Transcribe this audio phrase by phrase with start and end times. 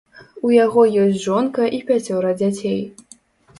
[0.47, 2.81] У яго ёсць жонка і пяцёра дзяцей.